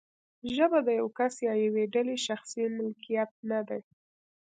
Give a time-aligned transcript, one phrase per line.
[0.55, 3.81] ژبه د یو کس یا یوې ډلې شخصي ملکیت نه دی.